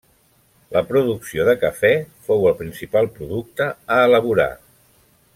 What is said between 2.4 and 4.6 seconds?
el principal producte a elaborar.